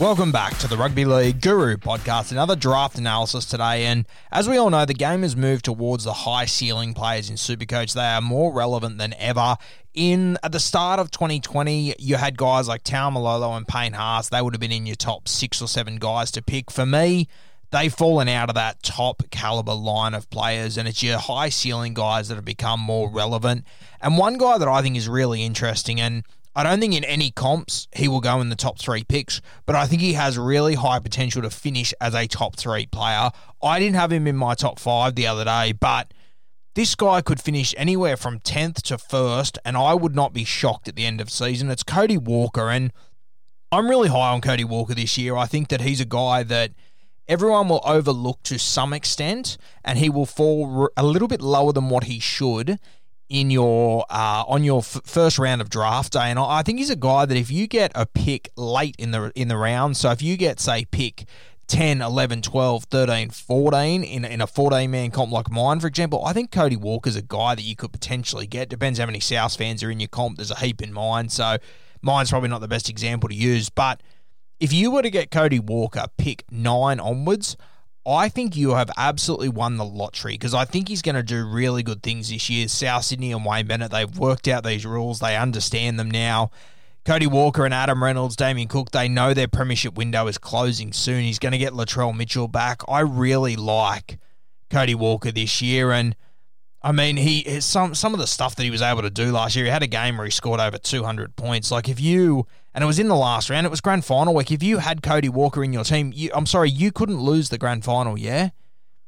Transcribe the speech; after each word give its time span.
Welcome 0.00 0.30
back 0.30 0.56
to 0.58 0.68
the 0.68 0.76
Rugby 0.76 1.04
League 1.04 1.40
Guru 1.40 1.76
podcast. 1.76 2.30
Another 2.30 2.54
draft 2.54 2.98
analysis 2.98 3.44
today. 3.44 3.84
And 3.84 4.06
as 4.30 4.48
we 4.48 4.56
all 4.56 4.70
know, 4.70 4.84
the 4.84 4.94
game 4.94 5.22
has 5.22 5.34
moved 5.34 5.64
towards 5.64 6.04
the 6.04 6.12
high 6.12 6.44
ceiling 6.44 6.94
players 6.94 7.28
in 7.28 7.34
Supercoach. 7.34 7.94
They 7.94 8.04
are 8.04 8.20
more 8.20 8.52
relevant 8.54 8.98
than 8.98 9.12
ever. 9.18 9.56
In 9.94 10.38
at 10.44 10.52
the 10.52 10.60
start 10.60 11.00
of 11.00 11.10
2020, 11.10 11.96
you 11.98 12.14
had 12.14 12.38
guys 12.38 12.68
like 12.68 12.84
Taumalolo 12.84 13.56
and 13.56 13.66
Payne 13.66 13.94
Haas. 13.94 14.28
They 14.28 14.40
would 14.40 14.54
have 14.54 14.60
been 14.60 14.70
in 14.70 14.86
your 14.86 14.94
top 14.94 15.26
six 15.26 15.60
or 15.60 15.66
seven 15.66 15.96
guys 15.96 16.30
to 16.30 16.42
pick. 16.42 16.70
For 16.70 16.86
me, 16.86 17.26
they've 17.72 17.92
fallen 17.92 18.28
out 18.28 18.50
of 18.50 18.54
that 18.54 18.84
top 18.84 19.24
caliber 19.32 19.74
line 19.74 20.14
of 20.14 20.30
players, 20.30 20.78
and 20.78 20.86
it's 20.86 21.02
your 21.02 21.18
high 21.18 21.48
ceiling 21.48 21.94
guys 21.94 22.28
that 22.28 22.36
have 22.36 22.44
become 22.44 22.78
more 22.78 23.10
relevant. 23.10 23.64
And 24.00 24.16
one 24.16 24.38
guy 24.38 24.58
that 24.58 24.68
I 24.68 24.80
think 24.80 24.96
is 24.96 25.08
really 25.08 25.42
interesting, 25.42 26.00
and 26.00 26.22
I 26.54 26.62
don't 26.62 26.80
think 26.80 26.94
in 26.94 27.04
any 27.04 27.30
comps 27.30 27.86
he 27.94 28.08
will 28.08 28.20
go 28.20 28.40
in 28.40 28.48
the 28.48 28.56
top 28.56 28.78
three 28.78 29.04
picks, 29.04 29.40
but 29.66 29.76
I 29.76 29.86
think 29.86 30.02
he 30.02 30.14
has 30.14 30.36
really 30.38 30.74
high 30.74 30.98
potential 30.98 31.42
to 31.42 31.50
finish 31.50 31.94
as 32.00 32.14
a 32.14 32.26
top 32.26 32.56
three 32.56 32.86
player. 32.86 33.30
I 33.62 33.78
didn't 33.78 33.96
have 33.96 34.12
him 34.12 34.26
in 34.26 34.36
my 34.36 34.54
top 34.54 34.78
five 34.78 35.14
the 35.14 35.26
other 35.26 35.44
day, 35.44 35.72
but 35.72 36.12
this 36.74 36.94
guy 36.94 37.20
could 37.20 37.40
finish 37.40 37.74
anywhere 37.76 38.16
from 38.16 38.40
10th 38.40 38.82
to 38.82 38.96
1st, 38.96 39.58
and 39.64 39.76
I 39.76 39.94
would 39.94 40.14
not 40.14 40.32
be 40.32 40.44
shocked 40.44 40.88
at 40.88 40.96
the 40.96 41.06
end 41.06 41.20
of 41.20 41.30
season. 41.30 41.70
It's 41.70 41.82
Cody 41.82 42.16
Walker, 42.16 42.70
and 42.70 42.92
I'm 43.72 43.88
really 43.88 44.08
high 44.08 44.32
on 44.32 44.40
Cody 44.40 44.64
Walker 44.64 44.94
this 44.94 45.18
year. 45.18 45.36
I 45.36 45.46
think 45.46 45.68
that 45.68 45.80
he's 45.80 46.00
a 46.00 46.04
guy 46.04 46.42
that 46.44 46.72
everyone 47.26 47.68
will 47.68 47.82
overlook 47.84 48.42
to 48.44 48.58
some 48.58 48.92
extent, 48.92 49.58
and 49.84 49.98
he 49.98 50.08
will 50.08 50.26
fall 50.26 50.88
a 50.96 51.04
little 51.04 51.28
bit 51.28 51.42
lower 51.42 51.72
than 51.72 51.88
what 51.88 52.04
he 52.04 52.18
should 52.18 52.78
in 53.28 53.50
your 53.50 54.04
uh, 54.10 54.44
on 54.46 54.64
your 54.64 54.78
f- 54.80 55.00
first 55.04 55.38
round 55.38 55.60
of 55.60 55.70
draft 55.70 56.12
day. 56.12 56.30
And 56.30 56.38
I 56.38 56.62
think 56.62 56.78
he's 56.78 56.90
a 56.90 56.96
guy 56.96 57.26
that 57.26 57.36
if 57.36 57.50
you 57.50 57.66
get 57.66 57.92
a 57.94 58.06
pick 58.06 58.50
late 58.56 58.96
in 58.98 59.10
the 59.10 59.32
in 59.34 59.48
the 59.48 59.56
round, 59.56 59.96
so 59.96 60.10
if 60.10 60.22
you 60.22 60.36
get 60.36 60.60
say 60.60 60.84
pick 60.84 61.26
10, 61.68 62.00
11, 62.00 62.40
12, 62.40 62.84
13, 62.84 63.28
14 63.28 64.02
in, 64.02 64.24
in 64.24 64.40
a 64.40 64.46
14 64.46 64.90
man 64.90 65.10
comp 65.10 65.30
like 65.30 65.50
mine, 65.50 65.80
for 65.80 65.86
example, 65.86 66.24
I 66.24 66.32
think 66.32 66.50
Cody 66.50 66.76
Walker's 66.76 67.16
a 67.16 67.22
guy 67.22 67.54
that 67.54 67.62
you 67.62 67.76
could 67.76 67.92
potentially 67.92 68.46
get. 68.46 68.70
Depends 68.70 68.98
how 68.98 69.06
many 69.06 69.20
South 69.20 69.54
fans 69.56 69.82
are 69.82 69.90
in 69.90 70.00
your 70.00 70.08
comp. 70.08 70.38
There's 70.38 70.50
a 70.50 70.58
heap 70.58 70.80
in 70.80 70.92
mine. 70.92 71.28
So 71.28 71.58
mine's 72.00 72.30
probably 72.30 72.48
not 72.48 72.62
the 72.62 72.68
best 72.68 72.88
example 72.88 73.28
to 73.28 73.34
use. 73.34 73.68
But 73.68 74.02
if 74.58 74.72
you 74.72 74.90
were 74.90 75.02
to 75.02 75.10
get 75.10 75.30
Cody 75.30 75.58
Walker 75.58 76.06
pick 76.16 76.44
nine 76.50 76.98
onwards, 77.00 77.56
I 78.08 78.28
think 78.28 78.56
you 78.56 78.74
have 78.74 78.90
absolutely 78.96 79.50
won 79.50 79.76
the 79.76 79.84
lottery 79.84 80.34
because 80.34 80.54
I 80.54 80.64
think 80.64 80.88
he's 80.88 81.02
going 81.02 81.14
to 81.14 81.22
do 81.22 81.46
really 81.46 81.82
good 81.82 82.02
things 82.02 82.30
this 82.30 82.48
year. 82.48 82.66
South 82.68 83.04
Sydney 83.04 83.32
and 83.32 83.44
Wayne 83.44 83.66
Bennett, 83.66 83.90
they've 83.90 84.18
worked 84.18 84.48
out 84.48 84.64
these 84.64 84.86
rules, 84.86 85.20
they 85.20 85.36
understand 85.36 85.98
them 85.98 86.10
now. 86.10 86.50
Cody 87.04 87.26
Walker 87.26 87.64
and 87.64 87.72
Adam 87.72 88.02
Reynolds, 88.02 88.36
Damien 88.36 88.68
Cook, 88.68 88.90
they 88.90 89.08
know 89.08 89.32
their 89.32 89.48
premiership 89.48 89.94
window 89.94 90.26
is 90.26 90.36
closing 90.36 90.92
soon. 90.92 91.22
He's 91.22 91.38
going 91.38 91.52
to 91.52 91.58
get 91.58 91.72
Latrell 91.72 92.16
Mitchell 92.16 92.48
back. 92.48 92.82
I 92.86 93.00
really 93.00 93.56
like 93.56 94.18
Cody 94.68 94.94
Walker 94.94 95.32
this 95.32 95.62
year, 95.62 95.90
and 95.90 96.14
I 96.88 96.92
mean, 96.92 97.18
he 97.18 97.60
some 97.60 97.94
some 97.94 98.14
of 98.14 98.18
the 98.18 98.26
stuff 98.26 98.56
that 98.56 98.62
he 98.62 98.70
was 98.70 98.80
able 98.80 99.02
to 99.02 99.10
do 99.10 99.30
last 99.30 99.54
year. 99.54 99.66
He 99.66 99.70
had 99.70 99.82
a 99.82 99.86
game 99.86 100.16
where 100.16 100.24
he 100.24 100.30
scored 100.30 100.58
over 100.58 100.78
200 100.78 101.36
points. 101.36 101.70
Like 101.70 101.86
if 101.86 102.00
you 102.00 102.46
and 102.72 102.82
it 102.82 102.86
was 102.86 102.98
in 102.98 103.08
the 103.08 103.14
last 103.14 103.50
round, 103.50 103.66
it 103.66 103.70
was 103.70 103.82
grand 103.82 104.06
final 104.06 104.34
week. 104.34 104.50
If 104.50 104.62
you 104.62 104.78
had 104.78 105.02
Cody 105.02 105.28
Walker 105.28 105.62
in 105.62 105.74
your 105.74 105.84
team, 105.84 106.14
you, 106.16 106.30
I'm 106.32 106.46
sorry, 106.46 106.70
you 106.70 106.90
couldn't 106.90 107.20
lose 107.20 107.50
the 107.50 107.58
grand 107.58 107.84
final. 107.84 108.18
Yeah, 108.18 108.50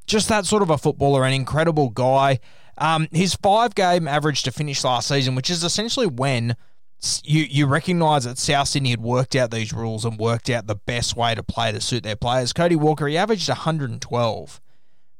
just 0.06 0.28
that 0.28 0.44
sort 0.44 0.62
of 0.62 0.68
a 0.68 0.76
footballer, 0.76 1.24
an 1.24 1.32
incredible 1.32 1.88
guy. 1.88 2.38
Um, 2.76 3.08
his 3.12 3.34
five 3.36 3.74
game 3.74 4.06
average 4.06 4.42
to 4.42 4.52
finish 4.52 4.84
last 4.84 5.08
season, 5.08 5.34
which 5.34 5.48
is 5.48 5.64
essentially 5.64 6.06
when 6.06 6.56
you 7.24 7.44
you 7.44 7.64
recognise 7.64 8.24
that 8.24 8.36
South 8.36 8.68
Sydney 8.68 8.90
had 8.90 9.00
worked 9.00 9.34
out 9.34 9.50
these 9.50 9.72
rules 9.72 10.04
and 10.04 10.18
worked 10.18 10.50
out 10.50 10.66
the 10.66 10.74
best 10.74 11.16
way 11.16 11.34
to 11.34 11.42
play 11.42 11.72
to 11.72 11.80
suit 11.80 12.02
their 12.02 12.14
players. 12.14 12.52
Cody 12.52 12.76
Walker, 12.76 13.08
he 13.08 13.16
averaged 13.16 13.48
112. 13.48 14.60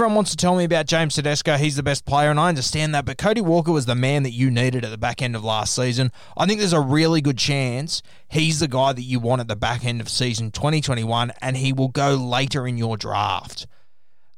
Everyone 0.01 0.15
wants 0.15 0.31
to 0.31 0.37
tell 0.39 0.57
me 0.57 0.65
about 0.65 0.87
James 0.87 1.15
Tedesco. 1.15 1.59
He's 1.59 1.77
the 1.77 1.83
best 1.83 2.07
player, 2.07 2.31
and 2.31 2.41
I 2.41 2.49
understand 2.49 2.95
that. 2.95 3.05
But 3.05 3.19
Cody 3.19 3.43
Walker 3.43 3.71
was 3.71 3.85
the 3.85 3.95
man 3.95 4.23
that 4.23 4.31
you 4.31 4.51
needed 4.51 4.83
at 4.83 4.91
the 4.91 4.97
back 4.97 5.21
end 5.21 5.37
of 5.37 5.45
last 5.45 5.75
season. 5.75 6.11
I 6.39 6.47
think 6.47 6.59
there's 6.59 6.73
a 6.73 6.81
really 6.81 7.21
good 7.21 7.37
chance 7.37 8.03
he's 8.27 8.61
the 8.61 8.67
guy 8.67 8.95
that 8.95 9.03
you 9.03 9.21
want 9.21 9.43
at 9.43 9.49
the 9.49 9.57
back 9.57 9.85
end 9.85 10.01
of 10.01 10.09
season 10.09 10.53
2021, 10.53 11.35
and 11.43 11.55
he 11.55 11.75
will 11.75 11.89
go 11.89 12.15
later 12.15 12.67
in 12.67 12.79
your 12.79 12.97
draft. 12.97 13.67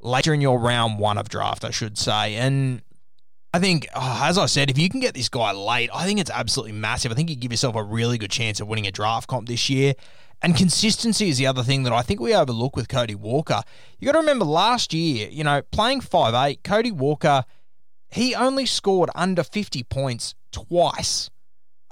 Later 0.00 0.34
in 0.34 0.40
your 0.40 0.58
round 0.58 0.98
one 0.98 1.16
of 1.16 1.28
draft, 1.28 1.64
I 1.64 1.70
should 1.70 1.96
say. 1.96 2.34
And 2.34 2.82
I 3.54 3.60
think, 3.60 3.86
oh, 3.94 4.20
as 4.24 4.38
I 4.38 4.46
said, 4.46 4.68
if 4.68 4.78
you 4.78 4.88
can 4.88 4.98
get 4.98 5.14
this 5.14 5.28
guy 5.28 5.52
late, 5.52 5.90
I 5.94 6.06
think 6.06 6.18
it's 6.18 6.28
absolutely 6.28 6.72
massive. 6.72 7.12
I 7.12 7.14
think 7.14 7.30
you 7.30 7.36
give 7.36 7.52
yourself 7.52 7.76
a 7.76 7.84
really 7.84 8.18
good 8.18 8.32
chance 8.32 8.58
of 8.58 8.66
winning 8.66 8.88
a 8.88 8.90
draft 8.90 9.28
comp 9.28 9.46
this 9.46 9.70
year. 9.70 9.94
And 10.42 10.56
consistency 10.56 11.28
is 11.28 11.38
the 11.38 11.46
other 11.46 11.62
thing 11.62 11.84
that 11.84 11.92
I 11.92 12.02
think 12.02 12.18
we 12.18 12.34
overlook 12.34 12.74
with 12.74 12.88
Cody 12.88 13.14
Walker. 13.14 13.62
You 14.00 14.06
got 14.06 14.12
to 14.12 14.18
remember 14.18 14.44
last 14.44 14.92
year, 14.92 15.28
you 15.30 15.44
know, 15.44 15.62
playing 15.70 16.00
five 16.00 16.34
eight, 16.34 16.64
Cody 16.64 16.90
Walker, 16.90 17.44
he 18.10 18.34
only 18.34 18.66
scored 18.66 19.08
under 19.14 19.44
50 19.44 19.84
points 19.84 20.34
twice 20.50 21.30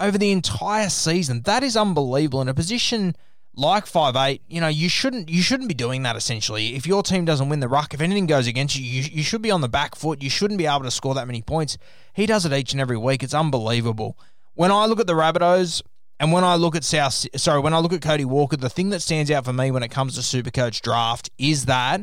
over 0.00 0.18
the 0.18 0.32
entire 0.32 0.88
season. 0.88 1.42
That 1.42 1.62
is 1.62 1.76
unbelievable. 1.76 2.42
In 2.42 2.48
a 2.48 2.54
position 2.54 3.14
like 3.54 3.86
five 3.86 4.16
eight, 4.16 4.42
you 4.48 4.60
know, 4.60 4.68
you 4.68 4.88
shouldn't 4.88 5.28
you 5.28 5.42
shouldn't 5.42 5.68
be 5.68 5.74
doing 5.74 6.02
that 6.02 6.16
essentially. 6.16 6.74
If 6.74 6.86
your 6.86 7.04
team 7.04 7.24
doesn't 7.24 7.48
win 7.48 7.60
the 7.60 7.68
ruck, 7.68 7.94
if 7.94 8.00
anything 8.00 8.26
goes 8.26 8.48
against 8.48 8.76
you, 8.76 8.84
you, 8.84 9.08
you 9.12 9.22
should 9.22 9.42
be 9.42 9.50
on 9.52 9.60
the 9.60 9.68
back 9.68 9.94
foot. 9.94 10.22
You 10.22 10.30
shouldn't 10.30 10.58
be 10.58 10.66
able 10.66 10.82
to 10.82 10.90
score 10.90 11.14
that 11.14 11.26
many 11.28 11.42
points. 11.42 11.78
He 12.14 12.26
does 12.26 12.44
it 12.44 12.52
each 12.52 12.72
and 12.72 12.80
every 12.80 12.96
week. 12.96 13.22
It's 13.22 13.34
unbelievable. 13.34 14.18
When 14.54 14.72
I 14.72 14.86
look 14.86 14.98
at 14.98 15.06
the 15.06 15.14
Rabbitohs 15.14 15.82
and 16.20 16.30
when 16.32 16.44
I 16.44 16.54
look 16.54 16.76
at 16.76 16.84
South 16.84 17.26
sorry, 17.36 17.60
when 17.60 17.74
I 17.74 17.78
look 17.78 17.92
at 17.92 18.02
Cody 18.02 18.24
Walker, 18.24 18.56
the 18.56 18.70
thing 18.70 18.90
that 18.90 19.00
stands 19.00 19.30
out 19.30 19.44
for 19.44 19.52
me 19.52 19.70
when 19.70 19.82
it 19.82 19.88
comes 19.88 20.14
to 20.14 20.20
Supercoach 20.20 20.82
draft 20.82 21.30
is 21.38 21.64
that 21.64 22.02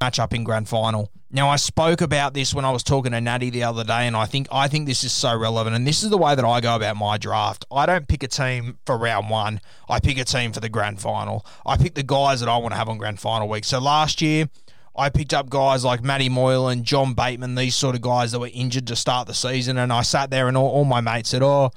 matchup 0.00 0.32
in 0.32 0.44
grand 0.44 0.68
final. 0.68 1.10
Now 1.30 1.48
I 1.48 1.56
spoke 1.56 2.00
about 2.00 2.34
this 2.34 2.54
when 2.54 2.64
I 2.64 2.70
was 2.70 2.82
talking 2.82 3.12
to 3.12 3.20
Natty 3.20 3.50
the 3.50 3.62
other 3.62 3.84
day, 3.84 4.06
and 4.06 4.16
I 4.16 4.24
think 4.26 4.48
I 4.50 4.66
think 4.66 4.86
this 4.86 5.04
is 5.04 5.12
so 5.12 5.36
relevant. 5.36 5.76
And 5.76 5.86
this 5.86 6.02
is 6.02 6.10
the 6.10 6.18
way 6.18 6.34
that 6.34 6.44
I 6.44 6.60
go 6.60 6.74
about 6.74 6.96
my 6.96 7.16
draft. 7.16 7.64
I 7.70 7.86
don't 7.86 8.08
pick 8.08 8.22
a 8.22 8.28
team 8.28 8.78
for 8.84 8.98
round 8.98 9.30
one. 9.30 9.60
I 9.88 10.00
pick 10.00 10.18
a 10.18 10.24
team 10.24 10.52
for 10.52 10.60
the 10.60 10.68
grand 10.68 11.00
final. 11.00 11.46
I 11.64 11.76
pick 11.76 11.94
the 11.94 12.02
guys 12.02 12.40
that 12.40 12.48
I 12.48 12.56
want 12.56 12.72
to 12.72 12.78
have 12.78 12.88
on 12.88 12.98
grand 12.98 13.20
final 13.20 13.48
week. 13.48 13.64
So 13.64 13.78
last 13.78 14.20
year, 14.20 14.48
I 14.96 15.10
picked 15.10 15.32
up 15.32 15.48
guys 15.48 15.84
like 15.84 16.02
Matty 16.02 16.28
Moylan, 16.28 16.82
John 16.82 17.14
Bateman, 17.14 17.54
these 17.54 17.76
sort 17.76 17.94
of 17.94 18.00
guys 18.00 18.32
that 18.32 18.40
were 18.40 18.50
injured 18.52 18.88
to 18.88 18.96
start 18.96 19.28
the 19.28 19.34
season. 19.34 19.78
And 19.78 19.92
I 19.92 20.02
sat 20.02 20.30
there 20.30 20.48
and 20.48 20.56
all, 20.56 20.68
all 20.68 20.84
my 20.84 21.00
mates 21.00 21.28
said, 21.28 21.42
Oh, 21.42 21.70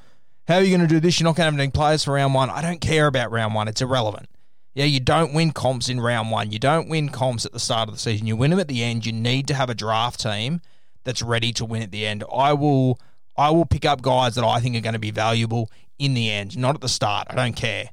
how 0.47 0.55
are 0.55 0.61
you 0.61 0.75
going 0.75 0.87
to 0.87 0.93
do 0.93 0.99
this? 0.99 1.19
You're 1.19 1.25
not 1.25 1.35
going 1.35 1.47
to 1.47 1.51
have 1.51 1.59
any 1.59 1.71
players 1.71 2.03
for 2.03 2.13
round 2.13 2.33
one. 2.33 2.49
I 2.49 2.61
don't 2.61 2.81
care 2.81 3.07
about 3.07 3.31
round 3.31 3.53
one. 3.53 3.67
It's 3.67 3.81
irrelevant. 3.81 4.27
Yeah, 4.73 4.85
you 4.85 4.99
don't 4.99 5.33
win 5.33 5.51
comps 5.51 5.89
in 5.89 5.99
round 5.99 6.31
one. 6.31 6.51
You 6.51 6.59
don't 6.59 6.87
win 6.87 7.09
comps 7.09 7.45
at 7.45 7.51
the 7.51 7.59
start 7.59 7.89
of 7.89 7.95
the 7.95 7.99
season. 7.99 8.27
You 8.27 8.35
win 8.35 8.51
them 8.51 8.59
at 8.59 8.67
the 8.67 8.83
end. 8.83 9.05
You 9.05 9.11
need 9.11 9.47
to 9.47 9.53
have 9.53 9.69
a 9.69 9.75
draft 9.75 10.21
team 10.21 10.61
that's 11.03 11.21
ready 11.21 11.51
to 11.53 11.65
win 11.65 11.81
at 11.81 11.91
the 11.91 12.05
end. 12.05 12.23
I 12.33 12.53
will 12.53 12.99
I 13.37 13.49
will 13.49 13.65
pick 13.65 13.85
up 13.85 14.01
guys 14.01 14.35
that 14.35 14.43
I 14.43 14.59
think 14.59 14.75
are 14.75 14.81
going 14.81 14.93
to 14.93 14.99
be 14.99 15.11
valuable 15.11 15.69
in 15.99 16.13
the 16.13 16.29
end, 16.29 16.57
not 16.57 16.75
at 16.75 16.81
the 16.81 16.89
start. 16.89 17.27
I 17.29 17.35
don't 17.35 17.55
care. 17.55 17.89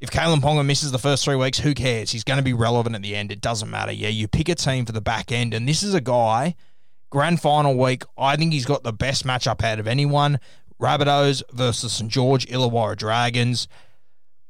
If 0.00 0.10
Kalyn 0.10 0.40
Ponga 0.40 0.66
misses 0.66 0.90
the 0.90 0.98
first 0.98 1.24
three 1.24 1.36
weeks, 1.36 1.58
who 1.58 1.74
cares? 1.74 2.10
He's 2.10 2.24
going 2.24 2.38
to 2.38 2.42
be 2.42 2.52
relevant 2.52 2.96
at 2.96 3.02
the 3.02 3.14
end. 3.14 3.30
It 3.30 3.40
doesn't 3.40 3.70
matter. 3.70 3.92
Yeah, 3.92 4.08
you 4.08 4.26
pick 4.26 4.48
a 4.48 4.54
team 4.54 4.84
for 4.84 4.92
the 4.92 5.00
back 5.00 5.30
end, 5.30 5.54
and 5.54 5.68
this 5.68 5.82
is 5.82 5.94
a 5.94 6.00
guy, 6.00 6.56
grand 7.10 7.40
final 7.40 7.76
week, 7.78 8.02
I 8.18 8.36
think 8.36 8.52
he's 8.52 8.64
got 8.64 8.82
the 8.82 8.92
best 8.92 9.24
matchup 9.24 9.62
out 9.62 9.78
of 9.78 9.86
anyone. 9.86 10.40
Rabbitohs 10.82 11.42
versus 11.52 11.92
St. 11.92 12.10
George 12.10 12.44
Illawarra 12.46 12.96
Dragons. 12.96 13.68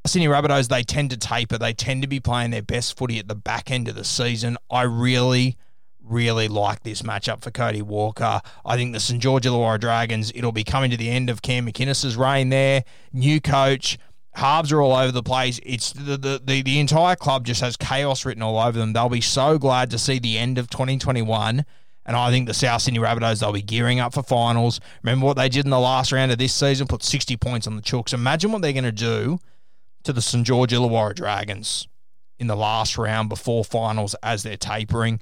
Sydney 0.07 0.29
Rabbitohs, 0.29 0.69
they 0.69 0.83
tend 0.83 1.11
to 1.11 1.19
taper. 1.19 1.59
They 1.59 1.75
tend 1.75 2.01
to 2.03 2.09
be 2.09 2.21
playing 2.21 2.51
their 2.51 2.63
best 2.63 2.97
footy 2.97 3.19
at 3.19 3.29
the 3.29 3.35
back 3.35 3.71
end 3.71 3.87
of 3.87 3.95
the 3.95 4.03
season. 4.03 4.57
I 4.71 4.83
really, 4.83 5.59
really 6.03 6.49
like 6.49 6.85
this 6.85 7.03
matchup 7.03 7.43
for 7.43 7.51
Cody 7.51 7.83
Walker. 7.83 8.41
I 8.65 8.77
think 8.77 8.95
the 8.95 9.01
St. 9.01 9.23
George 9.23 9.45
Illawarra 9.45 9.79
Dragons, 9.79 10.33
it'll 10.35 10.53
be 10.53 10.65
coming 10.65 10.91
to 10.91 10.97
the 10.97 11.11
end 11.11 11.29
of 11.29 11.43
Cam 11.43 11.67
McInnes's 11.67 12.17
reign 12.17 12.49
there. 12.49 12.85
New 13.13 13.41
coach. 13.41 13.99
Halves 14.35 14.73
are 14.73 14.81
all 14.81 14.97
over 14.97 15.13
the 15.13 15.23
place. 15.23 15.61
It's 15.63 15.93
the, 15.93 16.17
the, 16.17 16.41
the, 16.43 16.63
the 16.63 16.79
entire 16.81 17.15
club 17.15 17.45
just 17.45 17.61
has 17.61 17.77
chaos 17.77 18.25
written 18.25 18.43
all 18.43 18.59
over 18.59 18.79
them. 18.79 18.95
They'll 18.95 19.11
be 19.11 19.21
so 19.21 19.59
glad 19.59 19.91
to 19.91 19.99
see 19.99 20.19
the 20.19 20.39
end 20.39 20.57
of 20.57 20.71
2021 20.71 21.67
and 22.05 22.17
I 22.17 22.31
think 22.31 22.47
the 22.47 22.55
South 22.55 22.83
Sydney 22.83 22.99
Rabbitohs, 22.99 23.41
they'll 23.41 23.53
be 23.53 23.63
gearing 23.63 24.01
up 24.01 24.15
for 24.15 24.23
finals. 24.23 24.81
Remember 25.03 25.27
what 25.27 25.37
they 25.37 25.49
did 25.49 25.65
in 25.65 25.71
the 25.71 25.79
last 25.79 26.11
round 26.13 26.33
of 26.33 26.39
this 26.39 26.53
season? 26.53 26.87
Put 26.87 27.03
60 27.03 27.37
points 27.37 27.67
on 27.67 27.77
the 27.77 27.83
Chooks. 27.83 28.13
Imagine 28.13 28.51
what 28.53 28.63
they're 28.63 28.73
going 28.73 28.85
to 28.85 28.93
do 28.93 29.39
to 30.03 30.13
the 30.13 30.23
St. 30.23 30.47
George 30.47 30.73
Illawarra 30.73 31.15
Dragons 31.15 31.87
in 32.39 32.49
the 32.49 32.57
last 32.57 32.99
round 32.99 33.29
before 33.29 33.65
finals 33.65 34.17
as 34.23 34.43
they're 34.43 34.57
tapering. 34.57 35.21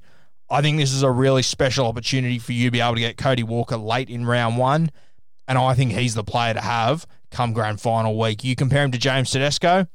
I 0.49 0.61
think 0.61 0.77
this 0.77 0.91
is 0.91 1.03
a 1.03 1.11
really 1.11 1.43
special 1.43 1.85
opportunity 1.85 2.39
for 2.39 2.51
you 2.51 2.65
to 2.65 2.71
be 2.71 2.81
able 2.81 2.95
to 2.95 2.99
get 3.01 3.15
Cody 3.15 3.43
Walker 3.43 3.77
late 3.77 4.09
in 4.09 4.25
round 4.25 4.57
one. 4.57 4.89
And 5.47 5.57
I 5.57 5.75
think 5.75 5.91
he's 5.91 6.15
the 6.15 6.23
player 6.23 6.53
to 6.53 6.61
have 6.61 7.05
come 7.29 7.53
grand 7.53 7.79
final 7.79 8.17
week. 8.17 8.43
You 8.43 8.55
compare 8.55 8.83
him 8.83 8.91
to 8.91 8.97
James 8.97 9.31
Tedesco 9.31 9.87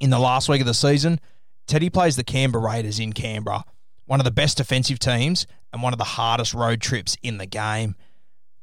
in 0.00 0.10
the 0.10 0.18
last 0.18 0.48
week 0.48 0.60
of 0.60 0.66
the 0.66 0.74
season. 0.74 1.20
Teddy 1.66 1.90
plays 1.90 2.16
the 2.16 2.24
Canberra 2.24 2.64
Raiders 2.64 2.98
in 2.98 3.12
Canberra, 3.12 3.64
one 4.08 4.20
of 4.20 4.24
the 4.24 4.30
best 4.30 4.56
defensive 4.56 4.98
teams 4.98 5.46
and 5.72 5.82
one 5.82 5.92
of 5.92 5.98
the 5.98 6.04
hardest 6.04 6.54
road 6.54 6.80
trips 6.80 7.16
in 7.22 7.36
the 7.36 7.46
game. 7.46 7.94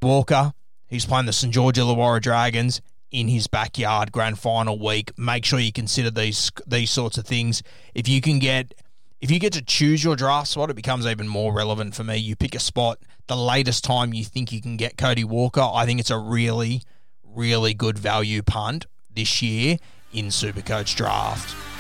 Walker, 0.01 0.53
he's 0.88 1.06
playing 1.06 1.27
the 1.27 1.33
St. 1.33 1.53
George 1.53 1.77
Illawarra 1.77 2.21
Dragons 2.21 2.81
in 3.12 3.27
his 3.27 3.47
backyard 3.47 4.12
grand 4.12 4.39
final 4.39 4.77
week. 4.77 5.12
Make 5.18 5.45
sure 5.45 5.59
you 5.59 5.71
consider 5.71 6.12
these 6.12 6.51
these 6.68 6.92
sorts 6.92 7.18
of 7.18 7.25
things. 7.25 7.63
If 7.94 8.07
you 8.07 8.21
can 8.21 8.39
get 8.39 8.74
if 9.21 9.31
you 9.31 9.39
get 9.39 9.53
to 9.53 9.62
choose 9.62 10.03
your 10.03 10.15
draft 10.15 10.47
spot, 10.47 10.71
it 10.71 10.75
becomes 10.75 11.06
even 11.06 11.27
more 11.27 11.53
relevant 11.53 11.95
for 11.95 12.03
me. 12.03 12.18
You 12.18 12.36
pick 12.36 12.56
a 12.56 12.59
spot 12.59 13.00
the 13.27 13.38
latest 13.38 13.83
time 13.83 14.13
you 14.13 14.25
think 14.25 14.51
you 14.51 14.62
can 14.62 14.77
get 14.77 14.98
Cody 14.98 15.24
Walker. 15.24 15.62
I 15.62 15.86
think 15.86 16.00
it's 16.00 16.12
a 16.12 16.18
really, 16.18 16.81
really 17.24 17.74
good 17.74 18.00
value 18.00 18.41
punt 18.41 18.88
this 19.13 19.41
year 19.41 19.77
in 20.12 20.27
Supercoach 20.27 20.95
draft. 20.95 21.75